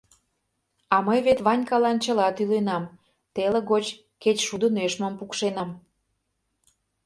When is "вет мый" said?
1.25-1.43